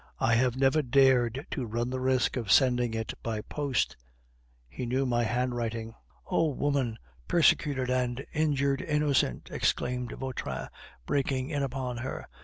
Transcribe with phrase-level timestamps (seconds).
[0.19, 3.95] I have never dared to run the risk of sending it by post;
[4.67, 5.93] he knew my handwriting"
[6.31, 10.69] "'Oh woman, persecuted and injured innocent!'" exclaimed Vautrin,
[11.05, 12.27] breaking in upon her.